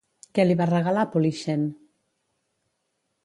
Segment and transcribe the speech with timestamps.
[0.37, 1.67] Què li va regalar Polixen?